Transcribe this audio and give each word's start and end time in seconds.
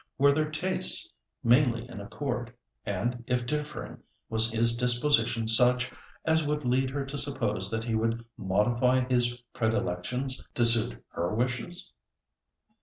Were 0.17 0.31
their 0.31 0.49
tastes 0.49 1.13
mainly 1.43 1.87
in 1.87 2.01
accord? 2.01 2.51
and 2.87 3.23
if 3.27 3.45
differing, 3.45 4.01
was 4.29 4.51
his 4.51 4.75
disposition 4.75 5.47
such 5.47 5.91
as 6.25 6.43
would 6.43 6.65
lead 6.65 6.89
her 6.89 7.05
to 7.05 7.19
suppose 7.19 7.69
that 7.69 7.83
he 7.83 7.93
would 7.93 8.25
modify 8.35 9.01
his 9.01 9.37
predilections 9.53 10.43
to 10.55 10.65
suit 10.65 11.03
her 11.09 11.31
wishes? 11.35 11.93